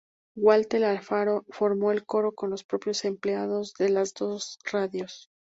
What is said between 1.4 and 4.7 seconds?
formó el coro con los propios empleados de las dos